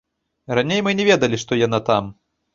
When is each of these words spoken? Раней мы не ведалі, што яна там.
Раней 0.59 0.79
мы 0.87 0.95
не 1.01 1.05
ведалі, 1.11 1.41
што 1.45 1.61
яна 1.67 1.83
там. 1.93 2.11